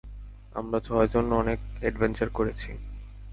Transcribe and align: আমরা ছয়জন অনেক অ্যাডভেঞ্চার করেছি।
আমরা 0.55 0.79
ছয়জন 0.79 1.25
অনেক 1.33 1.59
অ্যাডভেঞ্চার 1.81 2.29
করেছি। 2.29 2.69